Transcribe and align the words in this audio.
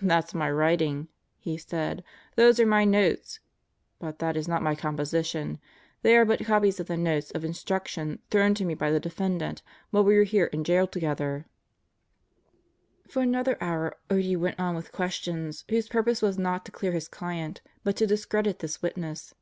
"That's 0.00 0.34
my 0.34 0.50
writing," 0.50 1.06
he 1.38 1.56
said. 1.56 2.02
"Those 2.34 2.58
are 2.58 2.66
my 2.66 2.84
notes. 2.84 3.38
But... 4.00 4.18
that 4.18 4.36
is 4.36 4.48
not 4.48 4.60
my 4.60 4.74
composition. 4.74 5.60
They 6.02 6.16
are 6.16 6.24
but 6.24 6.44
copies 6.44 6.80
of 6.80 6.88
the 6.88 6.96
notes 6.96 7.30
of 7.30 7.44
instruction 7.44 8.18
thrown 8.28 8.54
to 8.54 8.64
me 8.64 8.74
by 8.74 8.90
the 8.90 8.98
defendant 8.98 9.62
while 9.90 10.02
we 10.02 10.16
were 10.16 10.46
in 10.46 10.64
jail 10.64 10.88
together." 10.88 11.46
Sentenced 13.06 13.06
to 13.06 13.08
Birth 13.08 13.14
43 13.14 13.14
For 13.14 13.22
another 13.28 13.62
hour 13.62 13.96
Otte 14.10 14.36
went 14.40 14.58
on 14.58 14.74
with 14.74 14.90
questions 14.90 15.64
whose 15.68 15.86
purpose 15.88 16.20
was 16.22 16.36
not 16.36 16.64
to 16.64 16.72
clear 16.72 16.90
his 16.90 17.06
client, 17.06 17.60
but 17.84 17.94
to 17.98 18.06
discredit 18.08 18.58
this 18.58 18.82
witness. 18.82 19.32